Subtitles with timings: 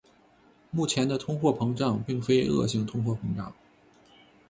[0.71, 3.53] 目前的通货膨胀并非恶性通货膨胀。